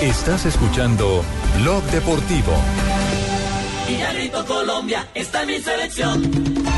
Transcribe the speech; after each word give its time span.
Estás 0.00 0.46
escuchando 0.46 1.22
Blog 1.58 1.82
Deportivo. 1.90 2.52
Villarrito 3.86 4.46
Colombia 4.46 5.06
está 5.14 5.44
mi 5.44 5.58
selección. 5.58 6.69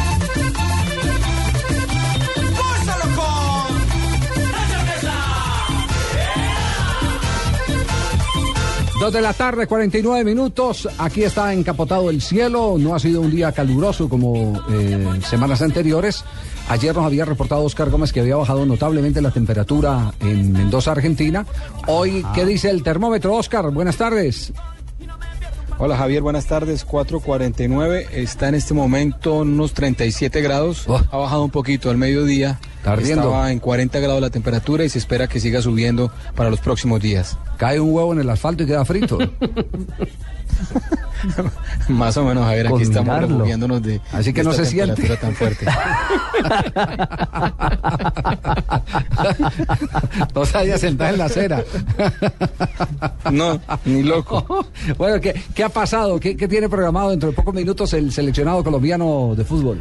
Dos 9.02 9.12
de 9.12 9.20
la 9.20 9.32
tarde, 9.32 9.66
49 9.66 10.22
minutos. 10.22 10.88
Aquí 10.96 11.24
está 11.24 11.52
encapotado 11.52 12.08
el 12.08 12.22
cielo. 12.22 12.76
No 12.78 12.94
ha 12.94 13.00
sido 13.00 13.20
un 13.20 13.32
día 13.32 13.50
caluroso 13.50 14.08
como 14.08 14.62
eh, 14.70 15.18
semanas 15.28 15.60
anteriores. 15.60 16.24
Ayer 16.68 16.94
nos 16.94 17.04
había 17.06 17.24
reportado 17.24 17.64
Oscar 17.64 17.90
Gómez 17.90 18.12
que 18.12 18.20
había 18.20 18.36
bajado 18.36 18.64
notablemente 18.64 19.20
la 19.20 19.32
temperatura 19.32 20.14
en 20.20 20.52
Mendoza, 20.52 20.92
Argentina. 20.92 21.44
Hoy, 21.88 22.24
¿qué 22.32 22.46
dice 22.46 22.70
el 22.70 22.84
termómetro, 22.84 23.34
Oscar? 23.34 23.72
Buenas 23.72 23.96
tardes. 23.96 24.52
Hola 25.78 25.96
Javier, 25.96 26.22
buenas 26.22 26.46
tardes. 26.46 26.86
4.49, 26.86 28.06
está 28.12 28.48
en 28.48 28.54
este 28.54 28.74
momento 28.74 29.38
unos 29.38 29.74
37 29.74 30.40
grados. 30.40 30.84
Oh. 30.86 31.00
Ha 31.10 31.16
bajado 31.16 31.44
un 31.44 31.50
poquito 31.50 31.90
al 31.90 31.96
mediodía. 31.96 32.60
Está. 32.78 32.94
Estaba 32.94 33.52
en 33.52 33.58
40 33.58 34.00
grados 34.00 34.20
la 34.20 34.30
temperatura 34.30 34.84
y 34.84 34.88
se 34.88 34.98
espera 34.98 35.26
que 35.26 35.40
siga 35.40 35.62
subiendo 35.62 36.12
para 36.34 36.50
los 36.50 36.60
próximos 36.60 37.00
días. 37.00 37.38
Cae 37.56 37.80
un 37.80 37.92
huevo 37.92 38.12
en 38.12 38.20
el 38.20 38.30
asfalto 38.30 38.62
y 38.62 38.66
queda 38.66 38.84
frito. 38.84 39.18
Más 41.88 42.16
o 42.16 42.24
menos, 42.24 42.44
Javier, 42.44 42.68
Con 42.68 42.78
aquí 42.80 42.88
estamos 42.88 43.20
refugiándonos 43.20 43.82
de, 43.82 44.00
Así 44.12 44.32
que 44.32 44.40
de 44.40 44.44
no 44.44 44.50
esta 44.52 44.64
se 44.64 44.70
siente. 44.70 45.16
tan 45.16 45.34
fuerte. 45.34 45.66
no 50.34 50.44
se 50.44 50.58
haya 50.58 50.78
sentado 50.78 51.12
en 51.12 51.18
la 51.18 51.24
acera. 51.26 51.62
No, 53.30 53.60
ni 53.84 54.02
loco. 54.02 54.66
bueno, 54.98 55.20
¿qué, 55.20 55.40
qué 55.54 55.62
ha 55.64 55.68
pasado? 55.68 56.18
¿Qué, 56.18 56.36
qué 56.36 56.48
tiene 56.48 56.68
programado 56.68 57.10
dentro 57.10 57.30
de 57.30 57.36
pocos 57.36 57.54
minutos 57.54 57.92
el 57.94 58.12
seleccionado 58.12 58.64
colombiano 58.64 59.34
de 59.36 59.44
fútbol? 59.44 59.78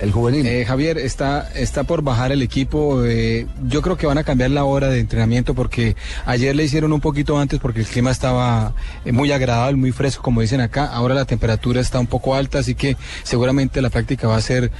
El 0.00 0.12
juvenil. 0.12 0.46
Eh, 0.46 0.64
Javier, 0.64 0.96
está, 0.96 1.50
está 1.54 1.82
por 1.82 2.02
bajar 2.02 2.30
el 2.30 2.40
equipo. 2.42 3.04
eh, 3.04 3.46
yo 3.66 3.82
creo 3.82 3.96
que 3.96 4.06
van 4.06 4.18
a 4.18 4.22
cambiar 4.22 4.50
la 4.50 4.62
hora 4.62 4.88
de 4.88 5.00
entrenamiento 5.00 5.54
porque 5.54 5.96
ayer 6.24 6.54
le 6.54 6.62
hicieron 6.62 6.92
un 6.92 7.00
poquito 7.00 7.36
antes 7.38 7.58
porque 7.58 7.80
el 7.80 7.86
clima 7.86 8.12
estaba 8.12 8.74
eh, 9.04 9.10
muy 9.10 9.32
agradable, 9.32 9.76
muy 9.76 9.90
fresco, 9.90 10.22
como 10.22 10.40
dicen 10.40 10.60
acá. 10.60 10.86
Ahora 10.86 11.16
la 11.16 11.24
temperatura 11.24 11.80
está 11.80 11.98
un 11.98 12.06
poco 12.06 12.36
alta, 12.36 12.60
así 12.60 12.76
que 12.76 12.96
seguramente 13.24 13.82
la 13.82 13.90
práctica 13.90 14.28
va 14.28 14.36
a 14.36 14.40
ser 14.40 14.70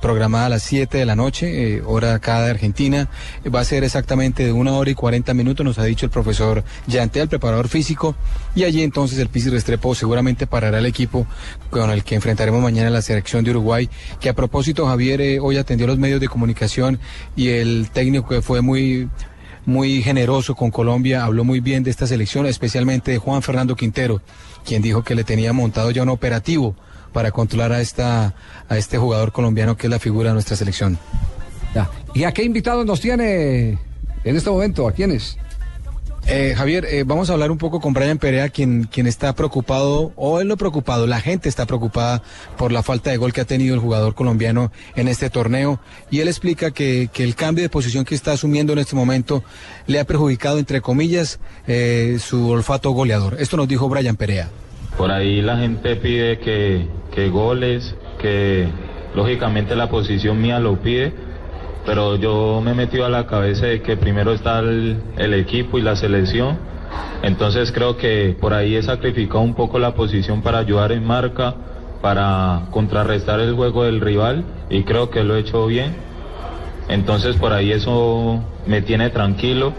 programada 0.00 0.46
a 0.46 0.48
las 0.50 0.62
7 0.62 0.98
de 0.98 1.06
la 1.06 1.16
noche, 1.16 1.82
hora 1.82 2.14
acá 2.14 2.42
de 2.42 2.50
Argentina. 2.50 3.08
Va 3.52 3.60
a 3.60 3.64
ser 3.64 3.82
exactamente 3.82 4.44
de 4.44 4.52
una 4.52 4.72
hora 4.74 4.90
y 4.90 4.94
40 4.94 5.34
minutos, 5.34 5.66
nos 5.66 5.78
ha 5.78 5.84
dicho 5.84 6.06
el 6.06 6.10
profesor 6.10 6.62
Yantea, 6.86 7.24
el 7.24 7.28
preparador 7.28 7.68
físico. 7.68 8.14
Y 8.54 8.64
allí 8.64 8.82
entonces 8.82 9.18
el 9.18 9.28
Pisi 9.28 9.50
Restrepo 9.50 9.94
seguramente 9.94 10.46
parará 10.46 10.78
el 10.78 10.86
equipo 10.86 11.26
con 11.70 11.90
el 11.90 12.04
que 12.04 12.14
enfrentaremos 12.14 12.62
mañana 12.62 12.90
la 12.90 13.02
selección 13.02 13.44
de 13.44 13.50
Uruguay, 13.50 13.88
que 14.20 14.28
a 14.28 14.34
propósito 14.34 14.59
Javier 14.86 15.20
eh, 15.20 15.40
hoy 15.40 15.56
atendió 15.56 15.86
los 15.86 15.98
medios 15.98 16.20
de 16.20 16.28
comunicación 16.28 16.98
y 17.36 17.48
el 17.48 17.90
técnico 17.92 18.28
que 18.28 18.42
fue 18.42 18.60
muy 18.60 19.08
muy 19.66 20.02
generoso 20.02 20.54
con 20.54 20.70
Colombia, 20.70 21.24
habló 21.24 21.44
muy 21.44 21.60
bien 21.60 21.82
de 21.82 21.90
esta 21.90 22.06
selección, 22.06 22.46
especialmente 22.46 23.12
de 23.12 23.18
Juan 23.18 23.42
Fernando 23.42 23.76
Quintero, 23.76 24.22
quien 24.64 24.82
dijo 24.82 25.04
que 25.04 25.14
le 25.14 25.22
tenía 25.22 25.52
montado 25.52 25.90
ya 25.90 26.02
un 26.02 26.08
operativo 26.08 26.74
para 27.12 27.30
controlar 27.30 27.72
a 27.72 27.80
esta 27.80 28.34
a 28.68 28.78
este 28.78 28.96
jugador 28.98 29.32
colombiano 29.32 29.76
que 29.76 29.86
es 29.86 29.90
la 29.90 29.98
figura 29.98 30.30
de 30.30 30.34
nuestra 30.34 30.56
selección. 30.56 30.98
Ya. 31.74 31.90
¿Y 32.14 32.24
a 32.24 32.32
qué 32.32 32.42
invitados 32.42 32.84
nos 32.86 33.00
tiene 33.00 33.78
en 34.24 34.36
este 34.36 34.50
momento? 34.50 34.88
¿A 34.88 34.92
quiénes? 34.92 35.36
Eh, 36.32 36.54
Javier, 36.56 36.84
eh, 36.84 37.02
vamos 37.04 37.28
a 37.28 37.32
hablar 37.32 37.50
un 37.50 37.58
poco 37.58 37.80
con 37.80 37.92
Brian 37.92 38.18
Perea, 38.18 38.50
quien, 38.50 38.84
quien 38.84 39.08
está 39.08 39.34
preocupado, 39.34 40.12
o 40.14 40.40
él 40.40 40.46
no 40.46 40.56
preocupado, 40.56 41.08
la 41.08 41.20
gente 41.20 41.48
está 41.48 41.66
preocupada 41.66 42.22
por 42.56 42.70
la 42.70 42.84
falta 42.84 43.10
de 43.10 43.16
gol 43.16 43.32
que 43.32 43.40
ha 43.40 43.44
tenido 43.44 43.74
el 43.74 43.80
jugador 43.80 44.14
colombiano 44.14 44.70
en 44.94 45.08
este 45.08 45.28
torneo. 45.28 45.80
Y 46.08 46.20
él 46.20 46.28
explica 46.28 46.70
que, 46.70 47.10
que 47.12 47.24
el 47.24 47.34
cambio 47.34 47.62
de 47.62 47.68
posición 47.68 48.04
que 48.04 48.14
está 48.14 48.30
asumiendo 48.30 48.72
en 48.72 48.78
este 48.78 48.94
momento 48.94 49.42
le 49.88 49.98
ha 49.98 50.04
perjudicado, 50.04 50.60
entre 50.60 50.80
comillas, 50.80 51.40
eh, 51.66 52.18
su 52.20 52.48
olfato 52.48 52.92
goleador. 52.92 53.36
Esto 53.40 53.56
nos 53.56 53.66
dijo 53.66 53.88
Brian 53.88 54.14
Perea. 54.14 54.50
Por 54.96 55.10
ahí 55.10 55.42
la 55.42 55.56
gente 55.56 55.96
pide 55.96 56.38
que, 56.38 56.86
que 57.12 57.28
goles, 57.28 57.96
que 58.22 58.68
lógicamente 59.16 59.74
la 59.74 59.90
posición 59.90 60.40
mía 60.40 60.60
lo 60.60 60.80
pide, 60.80 61.12
pero 61.84 62.16
yo 62.16 62.60
me 62.62 62.72
he 62.72 62.74
metido 62.74 63.06
a 63.06 63.08
la 63.08 63.26
cabeza 63.26 63.66
de 63.66 63.82
que 63.82 63.96
primero 63.96 64.32
está 64.32 64.60
el, 64.60 65.00
el 65.16 65.34
equipo 65.34 65.78
y 65.78 65.82
la 65.82 65.96
selección, 65.96 66.58
entonces 67.22 67.70
creo 67.72 67.96
que 67.96 68.36
por 68.40 68.54
ahí 68.54 68.76
he 68.76 68.82
sacrificado 68.82 69.40
un 69.40 69.54
poco 69.54 69.78
la 69.78 69.94
posición 69.94 70.42
para 70.42 70.58
ayudar 70.58 70.92
en 70.92 71.04
marca, 71.04 71.54
para 72.00 72.62
contrarrestar 72.70 73.40
el 73.40 73.54
juego 73.54 73.84
del 73.84 74.00
rival 74.00 74.44
y 74.70 74.84
creo 74.84 75.10
que 75.10 75.22
lo 75.22 75.36
he 75.36 75.40
hecho 75.40 75.66
bien, 75.66 75.94
entonces 76.88 77.36
por 77.36 77.52
ahí 77.52 77.72
eso 77.72 78.42
me 78.66 78.82
tiene 78.82 79.10
tranquilo, 79.10 79.72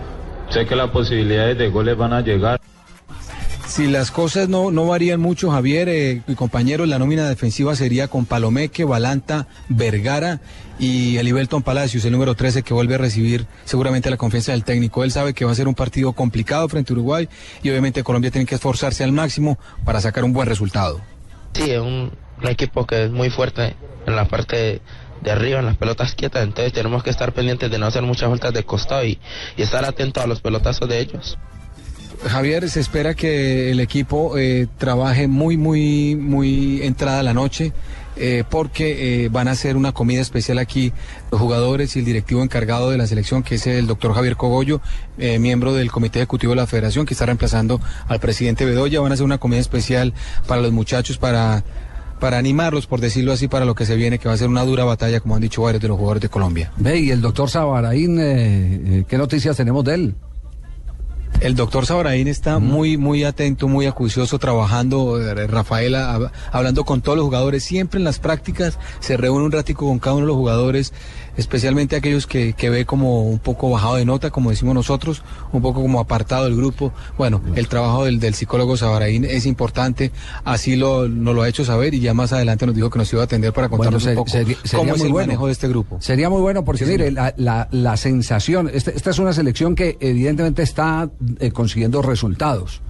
sé 0.49 0.65
que 0.65 0.75
las 0.75 0.91
posibilidades 0.91 1.57
de 1.57 1.69
goles 1.69 1.97
van 1.97 2.13
a 2.13 2.21
llegar. 2.21 2.60
Si 3.71 3.87
las 3.87 4.11
cosas 4.11 4.49
no, 4.49 4.69
no 4.69 4.87
varían 4.87 5.21
mucho, 5.21 5.49
Javier, 5.49 5.87
eh, 5.87 6.23
mi 6.27 6.35
compañero, 6.35 6.85
la 6.85 6.99
nómina 6.99 7.29
defensiva 7.29 7.73
sería 7.73 8.09
con 8.09 8.25
Palomeque, 8.25 8.83
Balanta, 8.83 9.47
Vergara 9.69 10.41
y 10.77 11.15
Elibelton 11.15 11.63
Palacios, 11.63 12.03
el 12.03 12.11
número 12.11 12.35
13, 12.35 12.63
que 12.63 12.73
vuelve 12.73 12.95
a 12.95 12.97
recibir 12.97 13.45
seguramente 13.63 14.09
la 14.09 14.17
confianza 14.17 14.51
del 14.51 14.65
técnico. 14.65 15.05
Él 15.05 15.11
sabe 15.13 15.33
que 15.33 15.45
va 15.45 15.53
a 15.53 15.55
ser 15.55 15.69
un 15.69 15.73
partido 15.73 16.11
complicado 16.11 16.67
frente 16.67 16.91
a 16.91 16.95
Uruguay 16.95 17.29
y 17.63 17.69
obviamente 17.69 18.03
Colombia 18.03 18.29
tiene 18.29 18.45
que 18.45 18.55
esforzarse 18.55 19.05
al 19.05 19.13
máximo 19.13 19.57
para 19.85 20.01
sacar 20.01 20.25
un 20.25 20.33
buen 20.33 20.49
resultado. 20.49 20.99
Sí, 21.53 21.71
es 21.71 21.79
un, 21.79 22.11
un 22.43 22.49
equipo 22.49 22.85
que 22.85 23.05
es 23.05 23.09
muy 23.09 23.29
fuerte 23.29 23.77
en 24.05 24.17
la 24.17 24.25
parte 24.25 24.81
de 25.21 25.31
arriba, 25.31 25.61
en 25.61 25.67
las 25.67 25.77
pelotas 25.77 26.13
quietas, 26.13 26.43
entonces 26.43 26.73
tenemos 26.73 27.03
que 27.03 27.09
estar 27.09 27.31
pendientes 27.31 27.71
de 27.71 27.79
no 27.79 27.85
hacer 27.85 28.01
muchas 28.01 28.27
vueltas 28.27 28.53
de 28.53 28.65
costado 28.65 29.05
y, 29.05 29.17
y 29.55 29.61
estar 29.61 29.85
atentos 29.85 30.21
a 30.21 30.27
los 30.27 30.41
pelotazos 30.41 30.89
de 30.89 30.99
ellos. 30.99 31.37
Javier, 32.27 32.69
se 32.69 32.79
espera 32.79 33.13
que 33.13 33.71
el 33.71 33.79
equipo 33.79 34.37
eh, 34.37 34.67
trabaje 34.77 35.27
muy, 35.27 35.57
muy, 35.57 36.15
muy 36.15 36.81
entrada 36.83 37.23
la 37.23 37.33
noche. 37.33 37.73
eh, 38.17 38.43
porque 38.49 39.23
eh, 39.25 39.29
van 39.29 39.47
a 39.47 39.51
hacer 39.51 39.77
una 39.77 39.93
comida 39.93 40.21
especial 40.21 40.59
aquí 40.59 40.91
los 41.31 41.39
jugadores 41.39 41.95
y 41.95 41.99
el 41.99 42.05
directivo 42.05 42.43
encargado 42.43 42.91
de 42.91 42.97
la 42.97 43.07
selección, 43.07 43.41
que 43.41 43.55
es 43.55 43.65
el 43.67 43.87
doctor 43.87 44.13
Javier 44.13 44.35
Cogollo, 44.35 44.81
miembro 45.17 45.73
del 45.73 45.91
comité 45.91 46.19
ejecutivo 46.19 46.51
de 46.51 46.57
la 46.57 46.67
federación, 46.67 47.05
que 47.05 47.13
está 47.13 47.25
reemplazando 47.25 47.79
al 48.07 48.19
presidente 48.19 48.65
Bedoya. 48.65 48.99
Van 48.99 49.11
a 49.11 49.13
hacer 49.13 49.25
una 49.25 49.37
comida 49.37 49.59
especial 49.59 50.13
para 50.45 50.61
los 50.61 50.71
muchachos, 50.71 51.17
para, 51.17 51.63
para 52.19 52.37
animarlos, 52.37 52.85
por 52.85 52.99
decirlo 52.99 53.31
así, 53.31 53.47
para 53.47 53.65
lo 53.65 53.75
que 53.75 53.85
se 53.85 53.95
viene, 53.95 54.19
que 54.19 54.27
va 54.27 54.33
a 54.33 54.37
ser 54.37 54.49
una 54.49 54.65
dura 54.65 54.83
batalla, 54.83 55.19
como 55.21 55.35
han 55.35 55.41
dicho 55.41 55.61
varios 55.61 55.81
de 55.81 55.87
los 55.87 55.97
jugadores 55.97 56.21
de 56.21 56.29
Colombia. 56.29 56.71
Ve, 56.77 56.99
y 56.99 57.11
el 57.11 57.21
doctor 57.21 57.49
Sabaraín, 57.49 58.17
¿qué 58.17 59.17
noticias 59.17 59.55
tenemos 59.57 59.83
de 59.85 59.93
él? 59.95 60.15
El 61.41 61.55
doctor 61.55 61.87
Sabraín 61.87 62.27
está 62.27 62.59
muy, 62.59 62.97
muy 62.97 63.23
atento, 63.23 63.67
muy 63.67 63.87
acucioso, 63.87 64.37
trabajando, 64.37 65.19
eh, 65.19 65.47
Rafaela, 65.47 66.15
hab- 66.15 66.31
hablando 66.51 66.83
con 66.85 67.01
todos 67.01 67.17
los 67.17 67.25
jugadores. 67.25 67.63
Siempre 67.63 67.97
en 67.97 68.03
las 68.03 68.19
prácticas 68.19 68.77
se 68.99 69.17
reúne 69.17 69.45
un 69.45 69.51
ratico 69.51 69.87
con 69.87 69.97
cada 69.97 70.17
uno 70.17 70.25
de 70.25 70.27
los 70.27 70.35
jugadores, 70.37 70.93
especialmente 71.37 71.95
aquellos 71.95 72.27
que, 72.27 72.53
que 72.53 72.69
ve 72.69 72.85
como 72.85 73.23
un 73.23 73.39
poco 73.39 73.69
bajado 73.69 73.95
de 73.95 74.05
nota, 74.05 74.29
como 74.31 74.49
decimos 74.49 74.75
nosotros, 74.75 75.23
un 75.53 75.61
poco 75.61 75.81
como 75.81 75.99
apartado 75.99 76.45
del 76.45 76.55
grupo. 76.55 76.91
Bueno, 77.17 77.41
el 77.55 77.67
trabajo 77.67 78.05
del, 78.05 78.19
del 78.19 78.33
psicólogo 78.33 78.77
Sabraín 78.77 79.25
es 79.25 79.45
importante, 79.45 80.11
así 80.43 80.75
lo, 80.75 81.07
nos 81.07 81.33
lo 81.35 81.43
ha 81.43 81.49
hecho 81.49 81.63
saber 81.65 81.93
y 81.93 81.99
ya 81.99 82.13
más 82.13 82.33
adelante 82.33 82.65
nos 82.65 82.75
dijo 82.75 82.89
que 82.89 82.99
nos 82.99 83.11
iba 83.13 83.21
a 83.21 83.25
atender 83.25 83.53
para 83.53 83.69
contarnos 83.69 84.03
Bueno, 84.03 84.21
un 84.21 84.25
poco 84.25 84.37
cómo 84.77 84.95
es 84.95 85.01
el 85.01 85.11
bueno. 85.11 85.27
manejo 85.27 85.45
de 85.47 85.51
este 85.53 85.67
grupo. 85.67 85.97
Sería 86.01 86.29
muy 86.29 86.41
bueno 86.41 86.63
porque, 86.65 86.85
mire, 86.85 87.11
la, 87.11 87.33
la- 87.37 87.67
la 87.71 87.97
sensación, 87.97 88.69
este- 88.73 88.95
esta 88.95 89.09
es 89.11 89.19
una 89.19 89.33
selección 89.33 89.75
que 89.75 89.97
evidentemente 89.99 90.63
está 90.63 91.09
eh, 91.39 91.51
consiguiendo 91.51 92.01
resultados, 92.01 92.81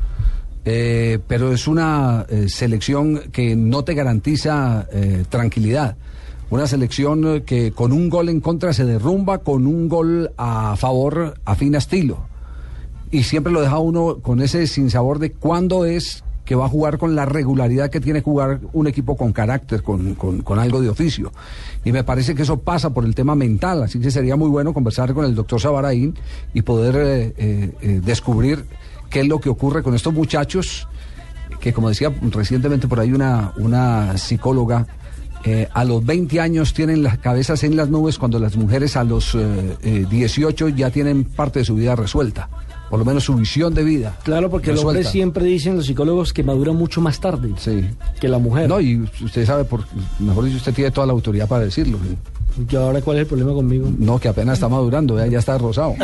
Eh, 0.63 1.17
pero 1.27 1.51
es 1.53 1.67
una 1.67 2.25
eh, 2.29 2.45
selección 2.47 3.31
que 3.31 3.55
no 3.55 3.83
te 3.83 3.95
garantiza 3.95 4.87
eh, 4.93 5.25
tranquilidad. 5.27 5.95
Una 6.51 6.67
selección 6.67 7.25
eh, 7.25 7.43
que 7.43 7.71
con 7.71 7.91
un 7.91 8.09
gol 8.09 8.29
en 8.29 8.39
contra 8.41 8.73
se 8.73 8.85
derrumba, 8.85 9.39
con 9.39 9.65
un 9.65 9.89
gol 9.89 10.31
a 10.37 10.75
favor 10.75 11.33
afina 11.45 11.79
estilo. 11.79 12.19
Y 13.09 13.23
siempre 13.23 13.51
lo 13.51 13.61
deja 13.61 13.79
uno 13.79 14.17
con 14.21 14.41
ese 14.41 14.67
sinsabor 14.67 15.17
de 15.19 15.31
cuándo 15.31 15.85
es 15.85 16.23
que 16.45 16.55
va 16.55 16.65
a 16.65 16.69
jugar 16.69 16.97
con 16.97 17.15
la 17.15 17.25
regularidad 17.25 17.89
que 17.89 18.01
tiene 18.01 18.21
jugar 18.21 18.59
un 18.73 18.87
equipo 18.87 19.15
con 19.15 19.31
carácter, 19.31 19.83
con, 19.83 20.15
con- 20.15 20.41
con 20.41 20.59
algo 20.59 20.81
de 20.81 20.89
oficio. 20.89 21.31
Y 21.85 21.91
me 21.93 22.03
parece 22.03 22.35
que 22.35 22.41
eso 22.41 22.59
pasa 22.59 22.89
por 22.93 23.05
el 23.05 23.15
tema 23.15 23.35
mental, 23.35 23.83
así 23.83 23.99
que 23.99 24.11
sería 24.11 24.35
muy 24.35 24.49
bueno 24.49 24.73
conversar 24.73 25.13
con 25.13 25.23
el 25.25 25.35
doctor 25.35 25.61
Sabaraín 25.61 26.15
y 26.53 26.61
poder 26.63 26.95
eh, 26.97 27.33
eh, 27.37 27.71
eh, 27.81 28.01
descubrir 28.03 28.65
qué 29.09 29.21
es 29.21 29.27
lo 29.27 29.39
que 29.39 29.49
ocurre 29.49 29.83
con 29.83 29.93
estos 29.95 30.13
muchachos, 30.13 30.87
que 31.61 31.71
como 31.73 31.87
decía 31.89 32.11
recientemente 32.31 32.87
por 32.87 32.99
ahí 32.99 33.13
una, 33.13 33.53
una 33.57 34.17
psicóloga, 34.17 34.87
eh, 35.45 35.67
a 35.73 35.83
los 35.85 36.05
20 36.05 36.39
años 36.39 36.73
tienen 36.73 37.01
las 37.03 37.17
cabezas 37.17 37.63
en 37.63 37.75
las 37.75 37.89
nubes 37.89 38.17
cuando 38.17 38.37
las 38.39 38.55
mujeres 38.55 38.95
a 38.95 39.03
los 39.03 39.33
eh, 39.35 39.77
eh, 39.83 40.05
18 40.09 40.69
ya 40.69 40.89
tienen 40.91 41.23
parte 41.23 41.59
de 41.59 41.65
su 41.65 41.75
vida 41.75 41.95
resuelta. 41.95 42.49
por 42.89 42.99
lo 42.99 43.05
menos 43.05 43.23
su 43.23 43.35
visión 43.35 43.73
de 43.73 43.83
vida. 43.85 44.17
Claro, 44.23 44.49
porque 44.49 44.71
el 44.71 44.77
hombre 44.77 44.95
resuelta. 44.99 45.11
siempre 45.11 45.45
dicen 45.45 45.77
los 45.77 45.85
psicólogos 45.85 46.33
que 46.33 46.43
madura 46.43 46.73
mucho 46.73 46.99
más 46.99 47.19
tarde 47.21 47.53
Sí. 47.57 47.85
que 48.19 48.27
la 48.27 48.37
mujer. 48.37 48.67
No, 48.67 48.81
y 48.81 48.97
usted 49.23 49.45
sabe, 49.45 49.63
por, 49.63 49.85
mejor 50.19 50.43
dicho, 50.43 50.57
usted 50.57 50.73
tiene 50.73 50.91
toda 50.91 51.07
la 51.07 51.13
autoridad 51.13 51.47
para 51.47 51.63
decirlo. 51.63 51.97
¿Y 52.69 52.75
ahora 52.75 52.99
cuál 53.01 53.15
es 53.15 53.21
el 53.21 53.27
problema 53.27 53.53
conmigo? 53.53 53.89
No, 53.97 54.19
que 54.19 54.27
apenas 54.27 54.55
está 54.55 54.67
madurando, 54.67 55.25
ya 55.25 55.39
está 55.39 55.57
rosado. 55.57 55.95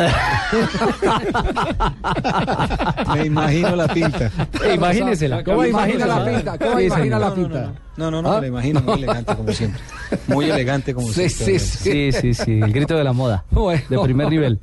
Me 3.14 3.26
imagino 3.26 3.76
la 3.76 3.88
pinta. 3.90 4.32
Imagínesela. 4.74 5.44
¿Cómo 5.44 5.66
imagina 5.66 6.06
la 6.06 6.26
pinta? 6.26 6.58
¿Cómo 6.58 6.80
Sí, 6.80 6.86
imagina 6.86 7.18
señor. 7.18 7.22
la 7.22 7.36
pinta? 7.36 7.72
No, 7.98 8.12
no, 8.12 8.22
no, 8.22 8.32
¿Ah? 8.32 8.36
me 8.36 8.42
la 8.42 8.48
imagino 8.48 8.82
muy 8.82 8.94
elegante 9.04 9.36
como 9.36 9.52
siempre. 9.52 9.82
Muy 10.28 10.46
elegante 10.46 10.94
como 10.94 11.08
Sí, 11.08 11.28
siempre. 11.30 11.60
sí, 11.60 11.78
sí. 11.78 12.12
Sí, 12.12 12.12
sí, 12.12 12.34
sí, 12.46 12.52
el 12.62 12.72
grito 12.72 12.96
de 12.96 13.04
la 13.04 13.14
moda. 13.14 13.44
Bueno. 13.52 13.82
De 13.90 13.98
primer 14.00 14.30
nivel. 14.30 14.60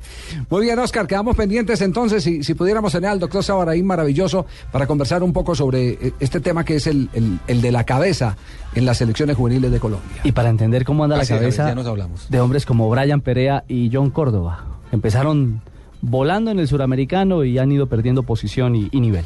Muy 0.49 0.63
bien, 0.63 0.79
Oscar, 0.79 1.05
quedamos 1.05 1.35
pendientes 1.35 1.81
entonces, 1.81 2.23
si, 2.23 2.43
si 2.43 2.53
pudiéramos 2.53 2.91
tener 2.93 3.09
al 3.09 3.19
doctor 3.19 3.43
Sabaraín 3.43 3.85
maravilloso 3.85 4.45
para 4.71 4.87
conversar 4.87 5.21
un 5.21 5.33
poco 5.33 5.53
sobre 5.53 5.89
eh, 5.89 6.13
este 6.19 6.39
tema 6.39 6.63
que 6.63 6.77
es 6.77 6.87
el, 6.87 7.09
el- 7.13 7.39
el 7.47 7.61
de 7.61 7.71
la 7.71 7.83
cabeza 7.83 8.37
en 8.73 8.85
las 8.85 8.97
selecciones 8.97 9.35
juveniles 9.35 9.71
de 9.71 9.79
Colombia. 9.79 10.21
Y 10.23 10.31
para 10.31 10.49
entender 10.49 10.85
cómo 10.85 11.03
anda 11.03 11.17
la 11.17 11.25
cabeza 11.25 11.67
ya 11.67 11.75
nos 11.75 11.85
hablamos. 11.87 12.29
de 12.29 12.39
hombres 12.39 12.65
como 12.65 12.89
Brian 12.89 13.21
Perea 13.21 13.63
y 13.67 13.89
John 13.93 14.09
Córdoba. 14.11 14.65
Empezaron 14.91 15.61
volando 16.01 16.51
en 16.51 16.59
el 16.59 16.67
suramericano 16.67 17.43
y 17.43 17.57
han 17.57 17.71
ido 17.71 17.87
perdiendo 17.87 18.23
posición 18.23 18.75
y, 18.75 18.87
y 18.91 18.99
nivel. 19.01 19.25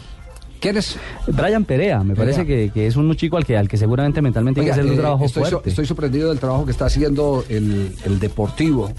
¿Quién 0.60 0.78
es? 0.78 0.98
Brian 1.28 1.64
Perea, 1.66 2.00
me 2.04 2.16
Perea. 2.16 2.34
parece 2.36 2.46
que, 2.46 2.72
que 2.74 2.88
es 2.88 2.96
un 2.96 3.16
chico 3.16 3.38
al 3.38 3.46
que, 3.46 3.58
al 3.58 3.68
que 3.68 3.78
seguramente 3.78 4.22
mentalmente 4.22 4.60
hay 4.62 4.66
que 4.66 4.72
Oiga, 4.72 4.74
hacerle 4.76 4.92
un 4.92 4.98
eh, 4.98 5.02
trabajo 5.02 5.26
estoy, 5.26 5.44
so- 5.46 5.50
fuerte. 5.52 5.70
estoy 5.70 5.86
sorprendido 5.86 6.30
del 6.30 6.40
trabajo 6.40 6.66
que 6.66 6.72
está 6.72 6.86
haciendo 6.86 7.46
el, 7.50 7.96
el 8.06 8.20
Deportivo. 8.20 8.92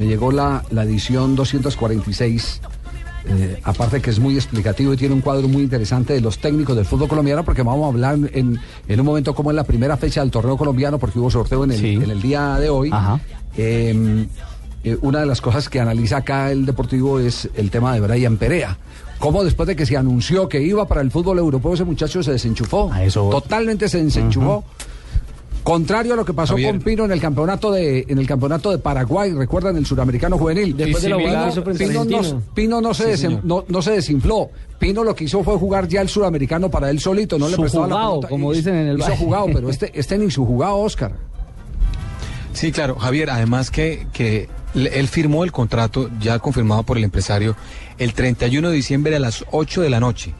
Me 0.00 0.06
llegó 0.06 0.32
la, 0.32 0.62
la 0.70 0.84
edición 0.84 1.34
246. 1.36 2.60
eh, 3.30 3.60
aparte 3.64 4.00
que 4.00 4.10
es 4.10 4.18
muy 4.20 4.34
explicativo 4.36 4.92
y 4.94 4.96
tiene 4.96 5.14
un 5.14 5.20
cuadro 5.20 5.48
muy 5.48 5.62
interesante 5.62 6.14
de 6.14 6.20
los 6.20 6.38
técnicos 6.38 6.74
del 6.76 6.84
fútbol 6.84 7.08
colombiano, 7.08 7.44
porque 7.44 7.62
vamos 7.62 7.84
a 7.84 7.88
hablar 7.88 8.14
en, 8.32 8.58
en 8.88 9.00
un 9.00 9.06
momento 9.06 9.34
como 9.34 9.50
en 9.50 9.56
la 9.56 9.64
primera 9.64 9.96
fecha 9.96 10.20
del 10.20 10.30
torneo 10.30 10.56
colombiano, 10.56 10.98
porque 10.98 11.18
hubo 11.18 11.30
sorteo 11.30 11.64
en 11.64 11.72
el, 11.72 11.78
Sí. 11.78 11.94
en 11.94 12.10
el 12.10 12.22
día 12.22 12.54
de 12.58 12.70
hoy. 12.70 12.90
Ajá. 12.92 13.20
Eh, 13.56 14.26
eh, 14.84 14.96
una 15.02 15.20
de 15.20 15.26
las 15.26 15.40
cosas 15.40 15.68
que 15.68 15.80
analiza 15.80 16.18
acá 16.18 16.50
el 16.52 16.64
Deportivo 16.64 17.18
es 17.18 17.48
el 17.56 17.70
tema 17.70 17.92
de 17.94 18.00
Brian 18.00 18.36
Perea. 18.36 18.78
Cómo 19.18 19.42
después 19.44 19.66
de 19.66 19.74
que 19.76 19.84
se 19.86 19.96
anunció 19.96 20.48
que 20.48 20.62
iba 20.62 20.86
para 20.86 21.00
el 21.00 21.10
fútbol 21.10 21.38
europeo, 21.38 21.74
ese 21.74 21.84
muchacho 21.84 22.22
se 22.22 22.32
desenchufó. 22.32 22.92
A 22.92 23.02
eso. 23.04 23.28
Totalmente 23.30 23.88
se 23.88 24.02
desenchufó. 24.02 24.64
Contrario 25.64 26.14
a 26.14 26.16
lo 26.16 26.24
que 26.24 26.32
pasó 26.32 26.54
Javier. 26.54 26.70
con 26.76 26.80
Pino 26.82 27.04
en 27.04 27.12
el 27.12 27.20
campeonato 27.20 27.70
de 27.70 28.06
en 28.08 28.16
el 28.18 28.26
campeonato 28.26 28.70
de 28.70 28.78
Paraguay, 28.78 29.32
recuerdan 29.32 29.76
el 29.76 29.84
suramericano 29.84 30.38
juvenil. 30.38 30.74
Después 30.74 31.02
de 31.02 31.10
la 31.10 31.16
Pino, 31.18 31.28
Pino 31.28 32.04
no, 32.04 32.18
Argentina. 32.18 32.42
Pino 32.54 32.80
no 32.80 32.94
se 32.94 33.02
Sí, 33.04 33.10
desen- 33.10 33.16
señor. 33.16 33.40
no, 33.44 33.64
no 33.68 33.82
se 33.82 33.90
desinfló. 33.90 34.48
Pino 34.78 35.04
lo 35.04 35.14
que 35.14 35.24
hizo 35.24 35.42
fue 35.42 35.58
jugar 35.58 35.86
ya 35.86 36.00
el 36.00 36.08
suramericano 36.08 36.70
para 36.70 36.88
él 36.88 37.00
solito, 37.00 37.38
no 37.38 37.48
le 37.50 37.56
prestaba 37.58 37.86
la 37.86 37.94
jugado, 37.96 38.10
pelota. 38.12 38.28
como 38.28 38.52
dicen 38.54 38.74
en 38.76 38.86
el 38.88 38.98
hizo 39.00 39.16
jugado, 39.16 39.46
pero 39.52 39.68
este 39.70 39.90
este 39.98 40.16
ni 40.16 40.30
su 40.30 40.46
jugado, 40.46 40.76
Oscar. 40.78 41.12
Sí, 42.54 42.72
claro, 42.72 42.94
Javier, 42.96 43.28
además 43.28 43.70
que, 43.70 44.06
que 44.12 44.48
él 44.74 45.08
firmó 45.08 45.44
el 45.44 45.52
contrato 45.52 46.08
ya 46.18 46.38
confirmado 46.38 46.82
por 46.82 46.96
el 46.96 47.04
empresario 47.04 47.56
el 47.98 48.12
31 48.14 48.68
de 48.70 48.74
diciembre 48.76 49.16
a 49.16 49.18
las 49.18 49.44
8 49.50 49.82
de 49.82 49.90
la 49.90 50.00
noche 50.00 50.34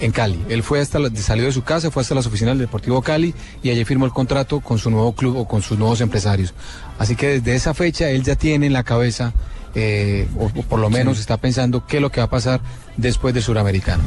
en 0.00 0.10
Cali. 0.10 0.38
Él 0.48 0.62
fue 0.62 0.80
hasta 0.80 0.98
la- 0.98 1.10
salió 1.14 1.44
de 1.44 1.52
su 1.52 1.62
casa, 1.62 1.90
fue 1.90 2.02
hasta 2.02 2.14
las 2.14 2.26
oficinas 2.26 2.52
del 2.58 2.66
Deportivo 2.66 3.00
Cali 3.02 3.32
y 3.62 3.70
allí 3.70 3.84
firmó 3.84 4.06
el 4.06 4.12
contrato 4.12 4.60
con 4.60 4.78
su 4.78 4.90
nuevo 4.90 5.12
club 5.14 5.36
o 5.36 5.46
con 5.46 5.62
sus 5.62 5.78
nuevos 5.78 6.00
empresarios. 6.00 6.52
Así 6.98 7.14
que 7.16 7.28
desde 7.40 7.54
esa 7.54 7.74
fecha 7.74 8.10
él 8.10 8.22
ya 8.24 8.34
tiene 8.34 8.66
en 8.66 8.72
la 8.72 8.82
cabeza, 8.82 9.32
eh, 9.76 10.26
o, 10.38 10.46
o 10.46 10.62
por 10.62 10.80
lo 10.80 10.90
menos 10.90 11.18
está 11.20 11.36
pensando 11.36 11.86
qué 11.86 11.96
es 11.96 12.02
lo 12.02 12.10
que 12.10 12.20
va 12.20 12.26
a 12.26 12.30
pasar 12.30 12.60
después 12.96 13.34
del 13.34 13.42
suramericano. 13.42 14.02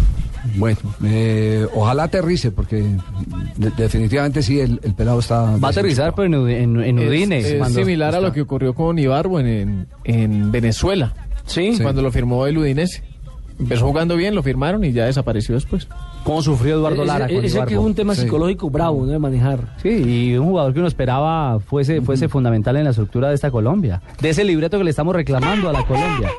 Bueno, 0.55 0.77
eh, 1.03 1.65
ojalá 1.73 2.03
aterrice, 2.03 2.51
porque 2.51 2.83
de- 3.57 3.71
definitivamente 3.71 4.41
sí, 4.41 4.59
el, 4.61 4.79
el 4.83 4.93
pelado 4.93 5.19
está... 5.19 5.57
Va 5.57 5.67
a 5.69 5.71
aterrizar, 5.71 6.13
pero 6.15 6.47
en, 6.47 6.79
en, 6.79 6.83
en 6.83 6.99
Udine. 7.07 7.39
Es, 7.39 7.73
similar 7.73 8.15
a 8.15 8.21
lo 8.21 8.31
que 8.31 8.41
ocurrió 8.41 8.73
con 8.73 8.97
Ibarbo 8.97 9.39
en, 9.41 9.47
en, 9.47 9.87
en 10.05 10.51
Venezuela, 10.51 11.13
Sí. 11.47 11.77
cuando 11.81 12.01
lo 12.01 12.11
firmó 12.11 12.45
el 12.47 12.57
Udinese. 12.57 13.03
Empezó 13.59 13.87
jugando 13.87 14.15
bien, 14.15 14.35
lo 14.35 14.43
firmaron 14.43 14.83
y 14.83 14.91
ya 14.91 15.05
desapareció 15.05 15.55
después. 15.55 15.87
¿Cómo 16.23 16.43
sufrió 16.43 16.75
Eduardo 16.75 16.97
Ese- 17.01 17.05
Lara 17.07 17.27
con 17.27 17.43
ese 17.43 17.65
que 17.65 17.73
es 17.73 17.79
un 17.79 17.95
tema 17.95 18.13
Sí. 18.13 18.21
psicológico 18.21 18.69
bravo, 18.69 19.03
¿no? 19.03 19.11
De 19.13 19.17
manejar. 19.17 19.75
Sí, 19.81 19.89
y 19.89 20.37
un 20.37 20.45
jugador 20.49 20.73
que 20.73 20.79
uno 20.79 20.87
esperaba 20.87 21.59
fuese, 21.59 22.01
fuese 22.01 22.29
fundamental 22.29 22.77
en 22.77 22.83
la 22.83 22.91
estructura 22.91 23.29
de 23.29 23.35
esta 23.35 23.49
Colombia. 23.49 23.99
De 24.21 24.29
ese 24.29 24.43
libreto 24.43 24.77
que 24.77 24.83
le 24.83 24.91
estamos 24.91 25.15
reclamando 25.15 25.69
a 25.69 25.73
la 25.73 25.83
Colombia. 25.87 26.29